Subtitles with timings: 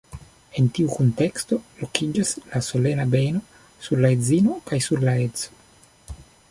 [0.61, 3.45] En tiu kunteksto lokiĝas la solena beno
[3.89, 6.21] sur la edzino kaj sur la edzo.